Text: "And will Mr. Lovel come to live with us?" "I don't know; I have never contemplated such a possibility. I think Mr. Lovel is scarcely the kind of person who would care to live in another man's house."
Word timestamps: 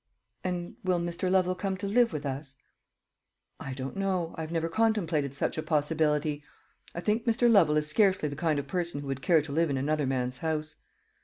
"And 0.43 0.77
will 0.83 0.99
Mr. 0.99 1.29
Lovel 1.29 1.53
come 1.53 1.77
to 1.77 1.85
live 1.85 2.11
with 2.11 2.25
us?" 2.25 2.57
"I 3.59 3.75
don't 3.75 3.95
know; 3.95 4.33
I 4.35 4.41
have 4.41 4.51
never 4.51 4.67
contemplated 4.67 5.35
such 5.35 5.59
a 5.59 5.61
possibility. 5.61 6.43
I 6.95 7.01
think 7.01 7.25
Mr. 7.27 7.47
Lovel 7.47 7.77
is 7.77 7.85
scarcely 7.87 8.27
the 8.27 8.35
kind 8.35 8.57
of 8.57 8.65
person 8.65 9.01
who 9.01 9.07
would 9.09 9.21
care 9.21 9.43
to 9.43 9.51
live 9.51 9.69
in 9.69 9.77
another 9.77 10.07
man's 10.07 10.39
house." 10.39 10.77